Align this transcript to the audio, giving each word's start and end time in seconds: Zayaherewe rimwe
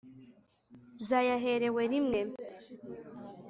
Zayaherewe 1.07 1.81
rimwe 1.91 2.19